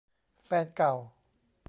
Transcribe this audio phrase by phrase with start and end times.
[0.45, 0.93] แฟนเก่า